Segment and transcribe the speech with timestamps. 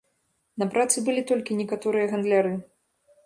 [0.61, 2.53] На працы былі толькі некаторыя гандляры.